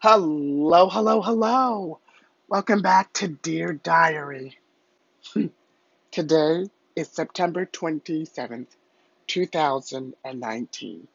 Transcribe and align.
Hello, 0.00 0.88
hello, 0.88 1.20
hello. 1.22 1.98
Welcome 2.46 2.82
back 2.82 3.12
to 3.14 3.26
Dear 3.26 3.72
Diary. 3.72 4.56
Today 6.12 6.66
is 6.94 7.08
September 7.08 7.66
27th, 7.66 8.68
2019. 9.26 11.08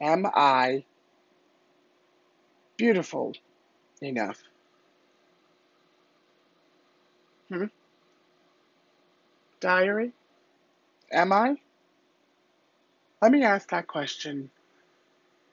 Am 0.00 0.26
I 0.32 0.84
beautiful 2.76 3.32
enough? 4.00 4.38
Hmm? 7.48 7.64
Diary? 9.58 10.12
Am 11.10 11.32
I? 11.32 11.56
Let 13.20 13.32
me 13.32 13.42
ask 13.42 13.68
that 13.70 13.88
question 13.88 14.50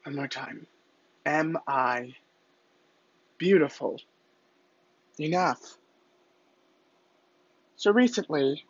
one 0.03 0.15
more 0.15 0.27
time. 0.27 0.67
Am 1.25 1.57
I 1.67 2.15
beautiful 3.37 3.99
enough? 5.19 5.77
So 7.75 7.91
recently, 7.91 8.65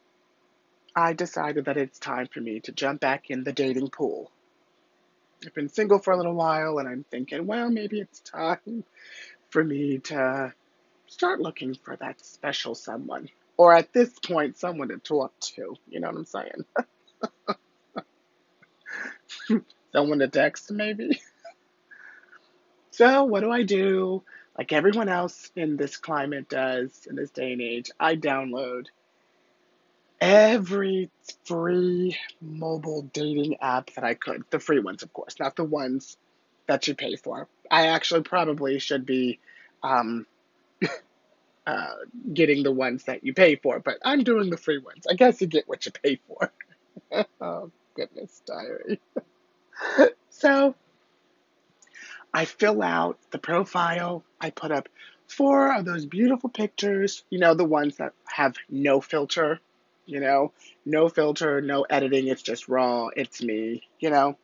I 0.95 1.13
decided 1.13 1.65
that 1.65 1.77
it's 1.77 1.99
time 1.99 2.27
for 2.27 2.41
me 2.41 2.59
to 2.61 2.71
jump 2.71 3.01
back 3.01 3.29
in 3.29 3.43
the 3.43 3.53
dating 3.53 3.89
pool. 3.89 4.31
I've 5.45 5.53
been 5.53 5.69
single 5.69 5.99
for 5.99 6.11
a 6.11 6.17
little 6.17 6.35
while 6.35 6.79
and 6.79 6.87
I'm 6.87 7.05
thinking, 7.09 7.47
well, 7.47 7.69
maybe 7.69 7.99
it's 8.01 8.19
time 8.21 8.83
for 9.49 9.63
me 9.63 9.99
to 9.99 10.53
start 11.07 11.41
looking 11.41 11.75
for 11.75 11.95
that 11.97 12.21
special 12.25 12.75
someone. 12.75 13.29
Or 13.57 13.75
at 13.75 13.93
this 13.93 14.11
point, 14.19 14.57
someone 14.57 14.89
to 14.89 14.97
talk 14.97 15.33
to. 15.55 15.75
You 15.87 15.99
know 15.99 16.09
what 16.09 16.17
I'm 16.17 16.25
saying? 16.25 16.65
someone 19.93 20.19
to 20.19 20.27
text, 20.27 20.71
maybe. 20.71 21.21
So, 22.99 23.23
what 23.23 23.39
do 23.39 23.49
I 23.49 23.63
do? 23.63 24.23
Like 24.57 24.73
everyone 24.73 25.07
else 25.07 25.53
in 25.55 25.77
this 25.77 25.95
climate 25.95 26.49
does 26.49 27.07
in 27.09 27.15
this 27.15 27.31
day 27.31 27.53
and 27.53 27.61
age, 27.61 27.91
I 27.97 28.17
download 28.17 28.87
every 30.19 31.09
free 31.45 32.17
mobile 32.41 33.03
dating 33.13 33.55
app 33.61 33.91
that 33.95 34.03
I 34.03 34.15
could. 34.15 34.43
The 34.49 34.59
free 34.59 34.79
ones, 34.81 35.01
of 35.01 35.13
course, 35.13 35.39
not 35.39 35.55
the 35.55 35.63
ones 35.63 36.17
that 36.67 36.89
you 36.89 36.93
pay 36.93 37.15
for. 37.15 37.47
I 37.71 37.87
actually 37.87 38.23
probably 38.23 38.79
should 38.79 39.05
be 39.05 39.39
um, 39.81 40.25
uh, 41.65 41.93
getting 42.33 42.63
the 42.63 42.73
ones 42.73 43.05
that 43.05 43.23
you 43.23 43.33
pay 43.33 43.55
for, 43.55 43.79
but 43.79 43.99
I'm 44.03 44.25
doing 44.25 44.49
the 44.49 44.57
free 44.57 44.79
ones. 44.79 45.07
I 45.09 45.13
guess 45.13 45.39
you 45.39 45.47
get 45.47 45.69
what 45.69 45.85
you 45.85 45.93
pay 45.93 46.19
for. 46.27 46.51
oh, 47.39 47.71
goodness, 47.95 48.41
diary. 48.45 48.99
so 50.29 50.75
I 52.33 52.45
fill 52.45 52.81
out 52.81 53.17
the 53.31 53.39
profile, 53.39 54.23
I 54.39 54.49
put 54.49 54.71
up 54.71 54.89
four 55.27 55.75
of 55.75 55.85
those 55.85 56.05
beautiful 56.05 56.49
pictures, 56.49 57.23
you 57.29 57.39
know, 57.39 57.53
the 57.53 57.65
ones 57.65 57.97
that 57.97 58.13
have 58.25 58.55
no 58.69 59.01
filter, 59.01 59.59
you 60.05 60.19
know, 60.19 60.51
no 60.85 61.09
filter, 61.09 61.61
no 61.61 61.83
editing, 61.83 62.27
it's 62.27 62.41
just 62.41 62.67
raw, 62.67 63.07
it's 63.15 63.41
me, 63.41 63.83
you 63.99 64.09
know, 64.09 64.37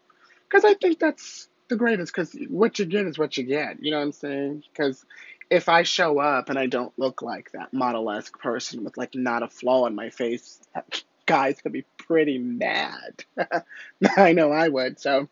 because 0.48 0.66
I 0.66 0.76
think 0.76 1.00
that's 1.00 1.50
the 1.70 1.76
greatest, 1.76 2.14
because 2.14 2.36
what 2.50 2.78
you 2.80 2.86
get 2.86 3.08
is 3.08 3.18
what 3.18 3.38
you 3.38 3.44
get, 3.44 3.84
you 3.84 3.92
know 3.92 3.98
what 3.98 4.04
I'm 4.04 4.12
saying? 4.12 4.64
Because 4.72 5.04
if 5.50 5.70
I 5.70 5.84
show 5.84 6.20
up 6.20 6.50
and 6.50 6.58
I 6.58 6.68
don't 6.68 6.94
look 6.98 7.22
like 7.22 7.52
that 7.52 7.74
model 7.74 8.10
esque 8.12 8.40
person 8.40 8.84
with 8.84 8.98
like 8.98 9.16
not 9.16 9.44
a 9.44 9.48
flaw 9.48 9.86
in 9.86 9.96
my 9.96 10.10
face, 10.10 10.60
guy's 11.26 11.62
gonna 11.62 11.72
be 11.72 11.86
pretty 11.98 12.38
mad. 12.38 13.24
I 14.18 14.34
know 14.34 14.52
I 14.52 14.70
would, 14.70 15.00
so. 15.00 15.28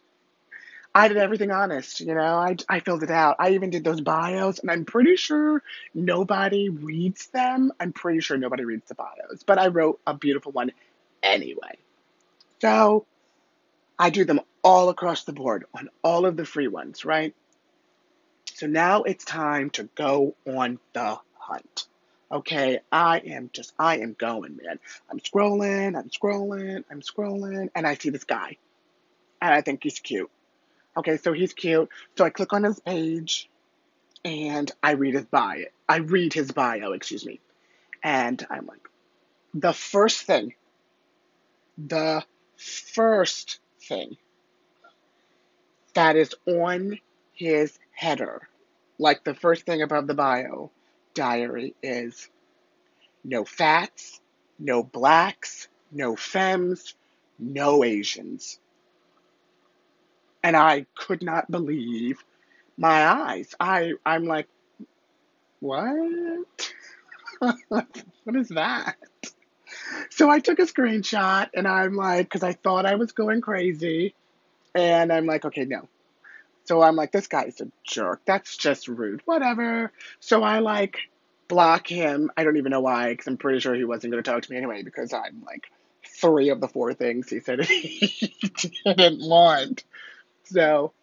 I 0.95 1.07
did 1.07 1.17
everything 1.17 1.51
honest, 1.51 2.01
you 2.01 2.13
know. 2.13 2.35
I, 2.35 2.55
I 2.69 2.79
filled 2.79 3.01
it 3.03 3.09
out. 3.09 3.37
I 3.39 3.51
even 3.51 3.71
did 3.71 3.83
those 3.83 4.01
bios, 4.01 4.59
and 4.59 4.69
I'm 4.69 4.85
pretty 4.85 5.15
sure 5.15 5.63
nobody 5.93 6.69
reads 6.69 7.27
them. 7.27 7.71
I'm 7.79 7.93
pretty 7.93 8.19
sure 8.19 8.37
nobody 8.37 8.63
reads 8.63 8.87
the 8.87 8.95
bios, 8.95 9.43
but 9.45 9.57
I 9.57 9.67
wrote 9.67 9.99
a 10.05 10.13
beautiful 10.13 10.51
one 10.51 10.71
anyway. 11.23 11.77
So 12.61 13.05
I 13.97 14.11
do 14.11 14.23
them 14.23 14.41
all 14.63 14.89
across 14.89 15.23
the 15.23 15.33
board 15.33 15.65
on 15.73 15.89
all 16.03 16.25
of 16.25 16.37
the 16.37 16.45
free 16.45 16.67
ones, 16.67 17.05
right? 17.05 17.33
So 18.53 18.67
now 18.67 19.03
it's 19.03 19.25
time 19.25 19.71
to 19.71 19.89
go 19.95 20.35
on 20.45 20.79
the 20.93 21.17
hunt. 21.37 21.87
Okay, 22.31 22.79
I 22.91 23.19
am 23.19 23.49
just, 23.51 23.73
I 23.77 23.97
am 23.97 24.15
going, 24.17 24.59
man. 24.63 24.79
I'm 25.09 25.19
scrolling, 25.19 25.97
I'm 25.97 26.09
scrolling, 26.09 26.83
I'm 26.89 27.01
scrolling, 27.01 27.69
and 27.75 27.85
I 27.85 27.95
see 27.95 28.09
this 28.09 28.23
guy. 28.23 28.57
And 29.41 29.53
I 29.53 29.61
think 29.61 29.83
he's 29.83 29.99
cute. 29.99 30.31
Okay, 30.95 31.17
so 31.17 31.33
he's 31.33 31.53
cute. 31.53 31.89
So 32.17 32.25
I 32.25 32.29
click 32.29 32.53
on 32.53 32.63
his 32.63 32.79
page 32.79 33.49
and 34.23 34.71
I 34.81 34.91
read 34.91 35.15
his 35.15 35.25
bio. 35.25 35.65
I 35.89 35.97
read 35.97 36.33
his 36.33 36.51
bio, 36.51 36.91
excuse 36.91 37.25
me. 37.25 37.39
And 38.03 38.45
I'm 38.49 38.65
like, 38.65 38.87
the 39.53 39.73
first 39.73 40.23
thing, 40.23 40.53
the 41.77 42.23
first 42.57 43.59
thing 43.81 44.17
that 45.93 46.15
is 46.15 46.33
on 46.45 46.99
his 47.33 47.77
header, 47.91 48.47
like 48.99 49.23
the 49.23 49.35
first 49.35 49.65
thing 49.65 49.81
above 49.81 50.07
the 50.07 50.13
bio 50.13 50.71
diary, 51.13 51.75
is 51.81 52.29
no 53.23 53.45
fats, 53.45 54.19
no 54.59 54.83
blacks, 54.83 55.67
no 55.91 56.15
femmes, 56.15 56.95
no 57.39 57.83
Asians 57.83 58.59
and 60.43 60.55
I 60.55 60.85
could 60.95 61.23
not 61.23 61.49
believe 61.49 62.23
my 62.77 63.05
eyes. 63.07 63.53
I 63.59 63.93
I'm 64.05 64.25
like, 64.25 64.47
what? 65.59 66.71
what 67.69 68.35
is 68.35 68.49
that? 68.49 68.95
So 70.09 70.29
I 70.29 70.39
took 70.39 70.59
a 70.59 70.63
screenshot 70.63 71.49
and 71.53 71.67
I'm 71.67 71.95
like, 71.95 72.27
because 72.27 72.43
I 72.43 72.53
thought 72.53 72.85
I 72.85 72.95
was 72.95 73.11
going 73.11 73.41
crazy, 73.41 74.13
and 74.75 75.11
I'm 75.11 75.25
like, 75.25 75.45
okay, 75.45 75.65
no. 75.65 75.87
So 76.65 76.81
I'm 76.81 76.95
like, 76.95 77.11
this 77.11 77.27
guy's 77.27 77.59
a 77.61 77.67
jerk. 77.83 78.21
That's 78.25 78.55
just 78.55 78.87
rude. 78.87 79.21
Whatever. 79.25 79.91
So 80.19 80.43
I 80.43 80.59
like 80.59 80.97
block 81.47 81.87
him. 81.87 82.31
I 82.37 82.43
don't 82.43 82.57
even 82.57 82.71
know 82.71 82.81
why, 82.81 83.09
because 83.09 83.27
I'm 83.27 83.37
pretty 83.37 83.59
sure 83.59 83.75
he 83.75 83.83
wasn't 83.83 84.11
going 84.11 84.23
to 84.23 84.29
talk 84.31 84.43
to 84.43 84.51
me 84.51 84.57
anyway, 84.57 84.83
because 84.83 85.13
I'm 85.13 85.43
like 85.45 85.65
three 86.21 86.49
of 86.49 86.61
the 86.61 86.67
four 86.67 86.93
things 86.93 87.29
he 87.29 87.39
said 87.39 87.65
he 87.65 88.33
didn't 88.85 89.27
want. 89.27 89.83
So 90.43 90.93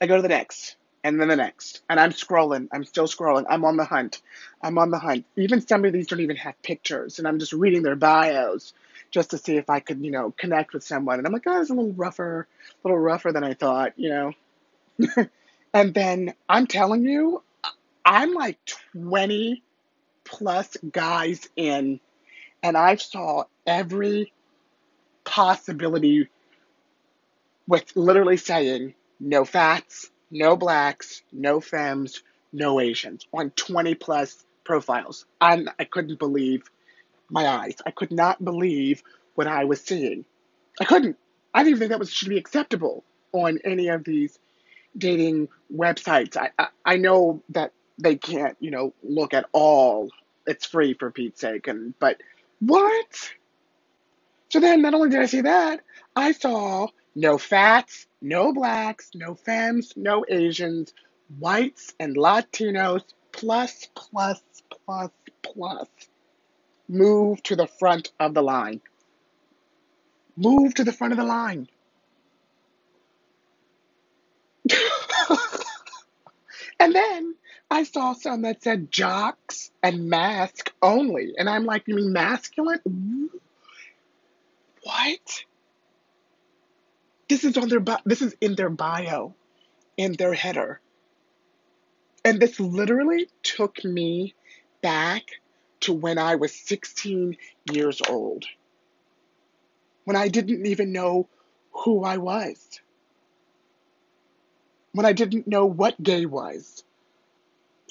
I 0.00 0.06
go 0.06 0.16
to 0.16 0.22
the 0.22 0.28
next, 0.28 0.76
and 1.02 1.20
then 1.20 1.28
the 1.28 1.36
next, 1.36 1.82
and 1.88 1.98
I'm 1.98 2.12
scrolling. 2.12 2.68
I'm 2.72 2.84
still 2.84 3.06
scrolling. 3.06 3.44
I'm 3.48 3.64
on 3.64 3.76
the 3.76 3.84
hunt. 3.84 4.20
I'm 4.62 4.78
on 4.78 4.90
the 4.90 4.98
hunt. 4.98 5.24
Even 5.36 5.66
some 5.66 5.84
of 5.84 5.92
these 5.92 6.06
don't 6.06 6.20
even 6.20 6.36
have 6.36 6.60
pictures, 6.62 7.18
and 7.18 7.26
I'm 7.26 7.38
just 7.38 7.52
reading 7.52 7.82
their 7.82 7.96
bios 7.96 8.74
just 9.10 9.30
to 9.30 9.38
see 9.38 9.56
if 9.56 9.70
I 9.70 9.80
could, 9.80 10.04
you 10.04 10.10
know, 10.10 10.32
connect 10.36 10.74
with 10.74 10.84
someone. 10.84 11.18
And 11.18 11.26
I'm 11.26 11.32
like, 11.32 11.44
oh, 11.46 11.60
it's 11.60 11.70
a 11.70 11.74
little 11.74 11.92
rougher, 11.92 12.46
a 12.84 12.88
little 12.88 12.98
rougher 12.98 13.32
than 13.32 13.44
I 13.44 13.54
thought, 13.54 13.92
you 13.96 14.10
know. 14.10 14.32
and 15.74 15.94
then 15.94 16.34
I'm 16.48 16.66
telling 16.66 17.04
you, 17.04 17.42
I'm 18.04 18.34
like 18.34 18.58
20 18.92 19.62
plus 20.24 20.76
guys 20.92 21.48
in, 21.56 22.00
and 22.62 22.76
I 22.76 22.96
saw 22.96 23.44
every 23.66 24.32
possibility 25.24 26.28
with 27.68 27.96
literally 27.96 28.36
saying 28.36 28.94
no 29.20 29.44
fats, 29.44 30.10
no 30.30 30.56
blacks, 30.56 31.22
no 31.32 31.60
femmes, 31.60 32.22
no 32.52 32.80
Asians 32.80 33.26
on 33.32 33.50
20 33.50 33.94
plus 33.94 34.44
profiles. 34.64 35.26
And 35.40 35.70
I 35.78 35.84
couldn't 35.84 36.18
believe 36.18 36.64
my 37.30 37.46
eyes. 37.46 37.76
I 37.84 37.90
could 37.90 38.12
not 38.12 38.44
believe 38.44 39.02
what 39.34 39.46
I 39.46 39.64
was 39.64 39.80
seeing. 39.80 40.24
I 40.80 40.84
couldn't. 40.84 41.16
I 41.54 41.64
didn't 41.64 41.78
think 41.78 41.90
that 41.90 41.98
was 41.98 42.12
should 42.12 42.28
be 42.28 42.38
acceptable 42.38 43.04
on 43.32 43.58
any 43.64 43.88
of 43.88 44.04
these 44.04 44.38
dating 44.96 45.48
websites. 45.74 46.36
I, 46.36 46.50
I, 46.58 46.68
I 46.84 46.96
know 46.96 47.42
that 47.50 47.72
they 47.98 48.16
can't, 48.16 48.56
you 48.60 48.70
know, 48.70 48.92
look 49.02 49.34
at 49.34 49.46
all. 49.52 50.10
It's 50.46 50.66
free 50.66 50.94
for 50.94 51.10
Pete's 51.10 51.40
sake, 51.40 51.66
and 51.66 51.98
but 51.98 52.20
what? 52.60 53.30
So 54.50 54.60
then, 54.60 54.82
not 54.82 54.94
only 54.94 55.10
did 55.10 55.20
I 55.20 55.26
see 55.26 55.40
that, 55.40 55.80
I 56.14 56.32
saw 56.32 56.88
no 57.16 57.38
fats, 57.38 58.06
no 58.20 58.52
blacks, 58.52 59.10
no 59.14 59.34
femmes, 59.34 59.94
no 59.96 60.24
Asians, 60.28 60.92
whites 61.38 61.94
and 61.98 62.14
Latinos, 62.14 63.02
plus, 63.32 63.88
plus, 63.94 64.42
plus, 64.70 65.10
plus. 65.42 65.88
Move 66.88 67.42
to 67.44 67.56
the 67.56 67.66
front 67.66 68.12
of 68.20 68.34
the 68.34 68.42
line. 68.42 68.82
Move 70.36 70.74
to 70.74 70.84
the 70.84 70.92
front 70.92 71.14
of 71.14 71.18
the 71.18 71.24
line. 71.24 71.66
and 76.78 76.94
then 76.94 77.34
I 77.70 77.84
saw 77.84 78.12
some 78.12 78.42
that 78.42 78.62
said 78.62 78.92
jocks 78.92 79.70
and 79.82 80.10
mask 80.10 80.70
only. 80.82 81.32
And 81.38 81.48
I'm 81.48 81.64
like, 81.64 81.84
you 81.86 81.96
mean 81.96 82.12
masculine? 82.12 83.30
What? 84.82 85.44
This 87.28 87.44
is 87.44 87.56
on 87.58 87.68
their 87.68 87.84
this 88.06 88.22
is 88.22 88.36
in 88.40 88.56
their 88.56 88.70
bio. 88.70 89.34
in 89.96 90.14
their 90.14 90.34
header. 90.34 90.80
And 92.24 92.40
this 92.40 92.60
literally 92.60 93.28
took 93.42 93.84
me 93.84 94.34
back 94.82 95.24
to 95.80 95.92
when 95.92 96.18
I 96.18 96.36
was 96.36 96.54
16 96.54 97.36
years 97.72 98.02
old, 98.08 98.46
when 100.04 100.16
I 100.16 100.28
didn't 100.28 100.66
even 100.66 100.92
know 100.92 101.28
who 101.72 102.04
I 102.04 102.18
was, 102.18 102.80
when 104.92 105.06
I 105.06 105.12
didn't 105.12 105.48
know 105.48 105.66
what 105.66 106.02
gay 106.02 106.26
was. 106.26 106.84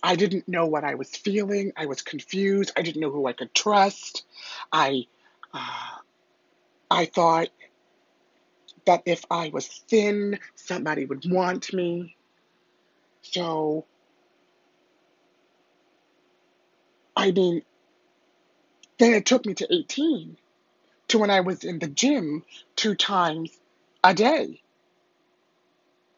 I 0.03 0.15
didn't 0.15 0.47
know 0.47 0.67
what 0.67 0.83
I 0.83 0.95
was 0.95 1.09
feeling. 1.09 1.73
I 1.77 1.87
was 1.87 2.01
confused. 2.03 2.71
I 2.77 2.83
didn't 2.83 3.01
know 3.01 3.11
who 3.11 3.27
I 3.27 3.33
could 3.33 3.53
trust. 3.55 4.25
I, 4.71 5.05
uh, 5.53 5.97
I 6.91 7.05
thought 7.05 7.49
that 8.85 9.03
if 9.05 9.25
I 9.29 9.49
was 9.49 9.67
thin, 9.67 10.39
somebody 10.55 11.05
would 11.05 11.29
want 11.29 11.73
me. 11.73 12.15
So, 13.21 13.85
I 17.15 17.31
mean, 17.31 17.63
then 18.99 19.13
it 19.13 19.25
took 19.25 19.45
me 19.45 19.53
to 19.55 19.73
18 19.73 20.37
to 21.09 21.17
when 21.17 21.29
I 21.29 21.41
was 21.41 21.63
in 21.63 21.79
the 21.79 21.87
gym 21.87 22.43
two 22.75 22.95
times 22.95 23.51
a 24.03 24.13
day. 24.13 24.61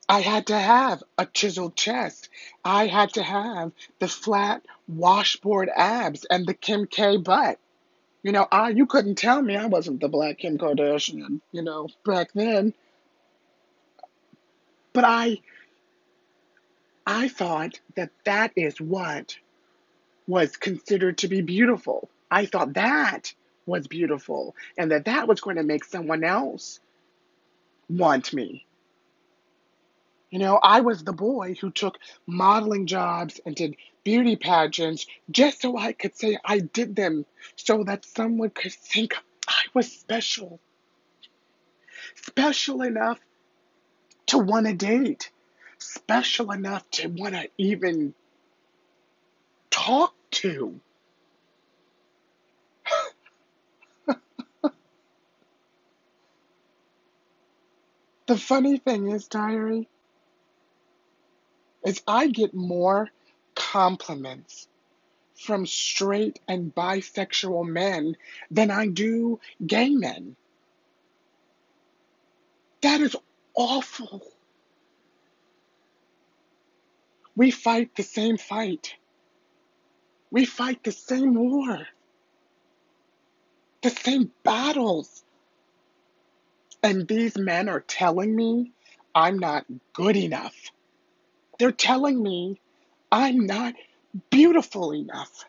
I 0.09 0.21
had 0.21 0.47
to 0.47 0.57
have 0.57 1.03
a 1.17 1.25
chiseled 1.25 1.75
chest. 1.75 2.29
I 2.63 2.87
had 2.87 3.13
to 3.13 3.23
have 3.23 3.73
the 3.99 4.07
flat 4.07 4.63
washboard 4.87 5.69
abs 5.75 6.25
and 6.29 6.45
the 6.45 6.53
Kim 6.53 6.87
K 6.87 7.17
butt. 7.17 7.59
You 8.23 8.31
know, 8.31 8.47
I 8.51 8.69
you 8.69 8.85
couldn't 8.85 9.15
tell 9.15 9.41
me 9.41 9.55
I 9.55 9.67
wasn't 9.67 10.01
the 10.01 10.09
black 10.09 10.39
Kim 10.39 10.57
Kardashian, 10.57 11.41
you 11.51 11.61
know, 11.61 11.87
back 12.05 12.33
then. 12.33 12.73
But 14.93 15.05
I 15.05 15.39
I 17.05 17.29
thought 17.29 17.79
that 17.95 18.11
that 18.25 18.51
is 18.55 18.81
what 18.81 19.37
was 20.27 20.57
considered 20.57 21.19
to 21.19 21.27
be 21.27 21.41
beautiful. 21.41 22.09
I 22.29 22.45
thought 22.45 22.73
that 22.73 23.33
was 23.65 23.87
beautiful 23.87 24.55
and 24.77 24.91
that 24.91 25.05
that 25.05 25.27
was 25.27 25.41
going 25.41 25.55
to 25.55 25.63
make 25.63 25.85
someone 25.85 26.23
else 26.23 26.79
want 27.89 28.33
me. 28.33 28.66
You 30.29 30.39
know, 30.39 30.59
I 30.61 30.81
was 30.81 31.03
the 31.03 31.13
boy 31.13 31.55
who 31.59 31.71
took 31.71 31.97
modeling 32.25 32.85
jobs 32.87 33.39
and 33.45 33.55
did 33.55 33.75
beauty 34.03 34.35
pageants 34.35 35.05
just 35.31 35.61
so 35.61 35.77
I 35.77 35.93
could 35.93 36.15
say 36.17 36.37
I 36.45 36.59
did 36.59 36.95
them 36.95 37.25
so 37.55 37.83
that 37.85 38.05
someone 38.05 38.49
could 38.51 38.73
think 38.73 39.15
I 39.47 39.63
was 39.73 39.91
special. 39.91 40.59
Special 42.15 42.81
enough 42.81 43.19
to 44.27 44.37
want 44.37 44.67
to 44.67 44.73
date. 44.73 45.31
Special 45.79 46.51
enough 46.51 46.89
to 46.91 47.07
want 47.07 47.35
to 47.35 47.49
even 47.57 48.13
talk 49.69 50.13
to. 50.31 50.79
The 58.27 58.37
funny 58.37 58.77
thing 58.77 59.09
is, 59.09 59.27
Diary, 59.27 59.89
is 61.87 62.01
I 62.05 62.27
get 62.27 62.53
more 62.53 63.09
compliments 63.55 64.67
from 65.35 65.65
straight 65.65 66.37
and 66.45 66.75
bisexual 66.75 67.65
men 67.65 68.17
than 68.51 68.71
I 68.71 68.87
do 68.87 69.39
gay 69.65 69.89
men. 69.89 70.35
That 72.81 72.99
is 72.99 73.15
awful. 73.55 74.21
We 77.37 77.51
fight 77.51 77.95
the 77.95 78.03
same 78.03 78.37
fight. 78.37 78.95
We 80.29 80.43
fight 80.43 80.83
the 80.83 80.91
same 80.91 81.35
war, 81.35 81.87
the 83.81 83.91
same 83.91 84.31
battles. 84.43 85.23
And 86.83 87.07
these 87.07 87.37
men 87.37 87.69
are 87.69 87.79
telling 87.79 88.35
me 88.35 88.73
I'm 89.15 89.39
not 89.39 89.65
good 89.93 90.17
enough. 90.17 90.55
They're 91.59 91.71
telling 91.71 92.21
me 92.21 92.59
I'm 93.11 93.45
not 93.45 93.75
beautiful 94.29 94.93
enough. 94.93 95.45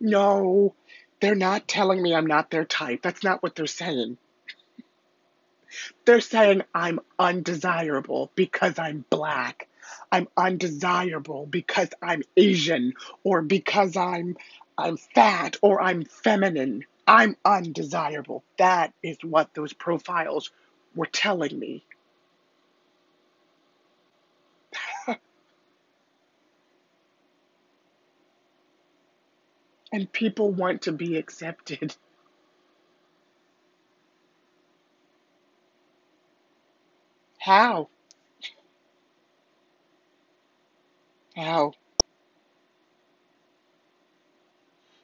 No, 0.00 0.74
they're 1.20 1.34
not 1.34 1.68
telling 1.68 2.02
me 2.02 2.14
I'm 2.14 2.26
not 2.26 2.50
their 2.50 2.64
type. 2.64 3.02
That's 3.02 3.24
not 3.24 3.42
what 3.42 3.56
they're 3.56 3.66
saying. 3.66 4.18
They're 6.04 6.20
saying 6.20 6.62
I'm 6.74 7.00
undesirable 7.18 8.32
because 8.34 8.78
I'm 8.78 9.04
black. 9.10 9.68
I'm 10.12 10.28
undesirable 10.36 11.46
because 11.46 11.90
I'm 12.02 12.22
Asian 12.36 12.94
or 13.24 13.42
because 13.42 13.96
I'm 13.96 14.36
I'm 14.78 14.96
fat 14.96 15.58
or 15.62 15.82
I'm 15.82 16.04
feminine. 16.04 16.84
I'm 17.06 17.36
undesirable. 17.44 18.44
That 18.58 18.94
is 19.02 19.18
what 19.22 19.54
those 19.54 19.72
profiles 19.74 20.50
were 20.94 21.06
telling 21.06 21.58
me. 21.58 21.84
And 29.92 30.12
people 30.12 30.52
want 30.52 30.82
to 30.82 30.92
be 30.92 31.16
accepted. 31.16 31.96
How? 37.40 37.88
How? 41.36 41.72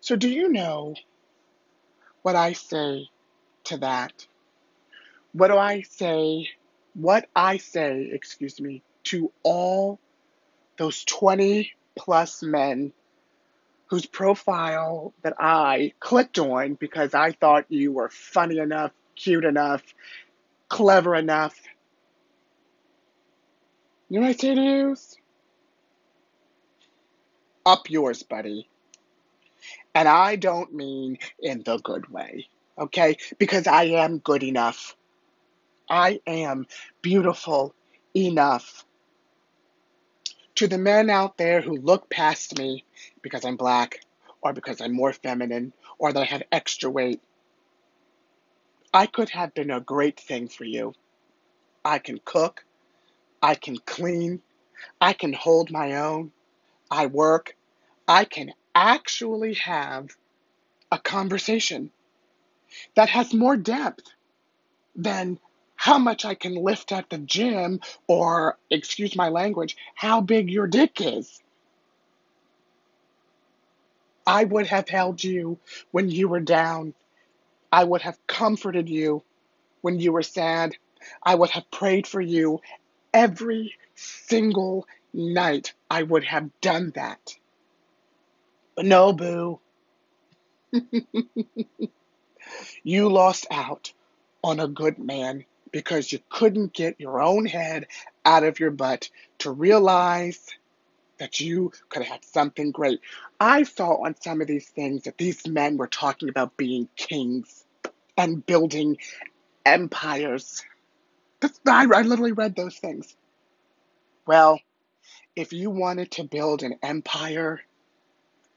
So, 0.00 0.16
do 0.16 0.28
you 0.30 0.50
know 0.50 0.94
what 2.22 2.36
I 2.36 2.54
say 2.54 3.08
to 3.64 3.78
that? 3.78 4.26
What 5.32 5.48
do 5.48 5.58
I 5.58 5.82
say? 5.82 6.48
What 6.94 7.28
I 7.36 7.58
say, 7.58 8.10
excuse 8.12 8.60
me, 8.60 8.82
to 9.04 9.32
all 9.44 10.00
those 10.78 11.04
20 11.04 11.72
plus 11.96 12.42
men 12.42 12.92
whose 13.86 14.06
profile 14.06 15.12
that 15.22 15.34
I 15.38 15.92
clicked 16.00 16.38
on 16.38 16.74
because 16.74 17.14
I 17.14 17.32
thought 17.32 17.66
you 17.68 17.92
were 17.92 18.08
funny 18.08 18.58
enough, 18.58 18.92
cute 19.16 19.44
enough, 19.44 19.82
clever 20.68 21.14
enough. 21.14 21.60
You 24.08 24.20
know 24.20 24.26
what 24.26 24.36
I 24.36 24.38
say 24.38 24.54
to 24.54 24.60
you? 24.60 24.96
Up 27.66 27.90
yours, 27.90 28.22
buddy. 28.22 28.68
And 29.94 30.08
I 30.08 30.36
don't 30.36 30.74
mean 30.74 31.18
in 31.40 31.62
the 31.62 31.78
good 31.78 32.08
way, 32.08 32.48
okay? 32.78 33.16
Because 33.38 33.66
I 33.66 33.84
am 33.84 34.18
good 34.18 34.42
enough. 34.42 34.96
I 35.88 36.20
am 36.26 36.66
beautiful 37.02 37.74
enough. 38.16 38.84
To 40.56 40.68
the 40.68 40.78
men 40.78 41.10
out 41.10 41.36
there 41.36 41.60
who 41.60 41.76
look 41.76 42.08
past 42.10 42.58
me 42.58 42.84
because 43.24 43.44
I'm 43.44 43.56
black 43.56 43.98
or 44.42 44.52
because 44.52 44.80
I'm 44.80 44.92
more 44.92 45.12
feminine 45.12 45.72
or 45.98 46.12
that 46.12 46.20
I 46.20 46.26
have 46.26 46.44
extra 46.52 46.88
weight, 46.88 47.20
I 48.92 49.06
could 49.06 49.30
have 49.30 49.54
been 49.54 49.72
a 49.72 49.80
great 49.80 50.20
thing 50.20 50.46
for 50.46 50.64
you. 50.64 50.92
I 51.84 51.98
can 51.98 52.20
cook, 52.24 52.64
I 53.42 53.56
can 53.56 53.78
clean, 53.78 54.42
I 55.00 55.14
can 55.14 55.32
hold 55.32 55.72
my 55.72 55.96
own, 55.96 56.30
I 56.90 57.06
work, 57.06 57.56
I 58.06 58.24
can 58.26 58.52
actually 58.74 59.54
have 59.54 60.10
a 60.92 60.98
conversation 60.98 61.90
that 62.94 63.08
has 63.08 63.32
more 63.32 63.56
depth 63.56 64.04
than 64.94 65.38
how 65.76 65.98
much 65.98 66.24
I 66.24 66.34
can 66.34 66.54
lift 66.54 66.92
at 66.92 67.10
the 67.10 67.18
gym 67.18 67.80
or, 68.06 68.58
excuse 68.70 69.16
my 69.16 69.28
language, 69.28 69.76
how 69.94 70.20
big 70.20 70.50
your 70.50 70.66
dick 70.66 71.00
is. 71.00 71.40
I 74.26 74.44
would 74.44 74.66
have 74.68 74.88
held 74.88 75.22
you 75.22 75.58
when 75.90 76.10
you 76.10 76.28
were 76.28 76.40
down. 76.40 76.94
I 77.70 77.84
would 77.84 78.02
have 78.02 78.18
comforted 78.26 78.88
you 78.88 79.22
when 79.80 80.00
you 80.00 80.12
were 80.12 80.22
sad. 80.22 80.76
I 81.22 81.34
would 81.34 81.50
have 81.50 81.70
prayed 81.70 82.06
for 82.06 82.20
you 82.20 82.60
every 83.12 83.74
single 83.94 84.86
night. 85.12 85.74
I 85.90 86.02
would 86.02 86.24
have 86.24 86.50
done 86.60 86.92
that. 86.94 87.36
But 88.76 88.86
no, 88.86 89.12
boo. 89.12 89.60
you 92.82 93.08
lost 93.08 93.46
out 93.50 93.92
on 94.42 94.60
a 94.60 94.68
good 94.68 94.98
man 94.98 95.44
because 95.70 96.12
you 96.12 96.20
couldn't 96.28 96.72
get 96.72 97.00
your 97.00 97.20
own 97.20 97.46
head 97.46 97.86
out 98.24 98.44
of 98.44 98.60
your 98.60 98.70
butt 98.70 99.10
to 99.38 99.50
realize 99.50 100.48
that 101.18 101.40
you 101.40 101.72
could 101.88 102.02
have 102.02 102.12
had 102.12 102.24
something 102.24 102.70
great. 102.70 103.00
I 103.40 103.62
saw 103.62 104.04
on 104.04 104.14
some 104.20 104.40
of 104.40 104.46
these 104.46 104.68
things 104.68 105.04
that 105.04 105.18
these 105.18 105.46
men 105.46 105.76
were 105.76 105.86
talking 105.86 106.28
about 106.28 106.56
being 106.56 106.88
kings 106.96 107.64
and 108.16 108.44
building 108.44 108.98
empires. 109.64 110.62
I, 111.42 111.86
I 111.92 112.02
literally 112.02 112.32
read 112.32 112.56
those 112.56 112.76
things. 112.76 113.16
Well, 114.26 114.60
if 115.36 115.52
you 115.52 115.70
wanted 115.70 116.12
to 116.12 116.24
build 116.24 116.62
an 116.62 116.78
empire, 116.82 117.60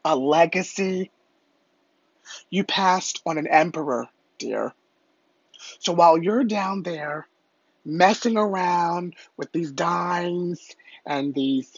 a 0.05 0.15
legacy, 0.15 1.11
you 2.49 2.63
passed 2.63 3.21
on 3.25 3.37
an 3.37 3.47
emperor, 3.47 4.07
dear. 4.37 4.73
So 5.79 5.93
while 5.93 6.21
you're 6.21 6.43
down 6.43 6.83
there 6.83 7.27
messing 7.85 8.37
around 8.37 9.15
with 9.37 9.51
these 9.51 9.71
dimes 9.71 10.75
and 11.05 11.33
these 11.33 11.73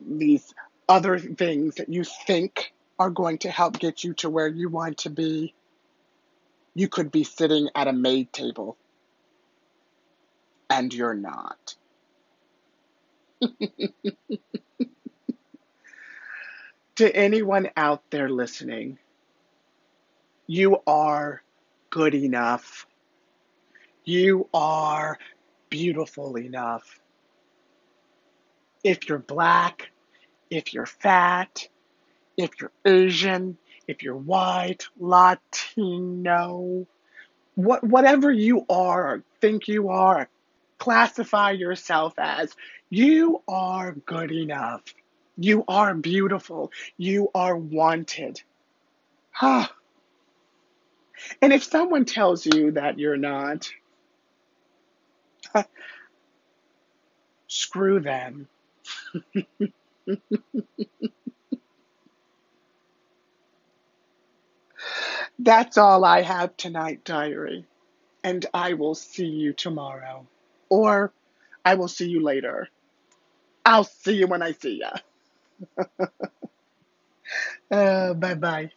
these 0.00 0.54
other 0.88 1.18
things 1.18 1.76
that 1.76 1.88
you 1.88 2.04
think 2.04 2.72
are 2.98 3.10
going 3.10 3.38
to 3.38 3.50
help 3.50 3.78
get 3.78 4.02
you 4.04 4.14
to 4.14 4.30
where 4.30 4.48
you 4.48 4.68
want 4.68 4.98
to 4.98 5.10
be, 5.10 5.54
you 6.74 6.88
could 6.88 7.10
be 7.10 7.24
sitting 7.24 7.68
at 7.74 7.88
a 7.88 7.92
maid 7.92 8.32
table 8.32 8.76
and 10.70 10.92
you're 10.92 11.14
not. 11.14 11.76
to 16.96 17.16
anyone 17.16 17.70
out 17.76 18.02
there 18.10 18.28
listening, 18.28 18.98
you 20.46 20.78
are 20.86 21.42
good 21.90 22.14
enough. 22.14 22.86
You 24.04 24.48
are 24.52 25.18
beautiful 25.70 26.36
enough. 26.38 27.00
If 28.84 29.08
you're 29.08 29.18
black, 29.18 29.90
if 30.50 30.72
you're 30.72 30.86
fat, 30.86 31.68
if 32.36 32.50
you're 32.60 32.72
Asian, 32.84 33.58
if 33.86 34.02
you're 34.02 34.16
white, 34.16 34.86
Latino, 34.98 36.86
what, 37.54 37.82
whatever 37.82 38.30
you 38.30 38.64
are 38.70 39.14
or 39.14 39.22
think 39.40 39.66
you 39.66 39.88
are, 39.88 40.28
classify 40.78 41.50
yourself 41.50 42.14
as, 42.18 42.54
you 42.90 43.42
are 43.48 43.92
good 43.92 44.30
enough. 44.30 44.82
You 45.36 45.64
are 45.68 45.94
beautiful. 45.94 46.70
You 46.96 47.30
are 47.34 47.56
wanted. 47.56 48.40
and 49.42 49.68
if 51.42 51.64
someone 51.64 52.04
tells 52.04 52.46
you 52.46 52.72
that 52.72 52.98
you're 52.98 53.16
not, 53.16 53.68
screw 57.48 58.00
them. 58.00 58.48
That's 65.38 65.78
all 65.78 66.04
I 66.04 66.22
have 66.22 66.56
tonight, 66.56 67.04
diary. 67.04 67.66
And 68.24 68.46
I 68.54 68.74
will 68.74 68.94
see 68.96 69.26
you 69.26 69.52
tomorrow. 69.54 70.26
Or 70.70 71.12
I 71.64 71.74
will 71.76 71.88
see 71.88 72.08
you 72.08 72.22
later. 72.22 72.68
I'll 73.64 73.84
see 73.84 74.14
you 74.16 74.26
when 74.28 74.42
I 74.42 74.52
see 74.52 74.80
you. 74.82 75.12
uh, 77.76 78.14
bye 78.14 78.34
bye. 78.34 78.70